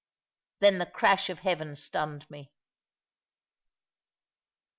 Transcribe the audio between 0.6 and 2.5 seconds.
Then the crash of heaven stunned me.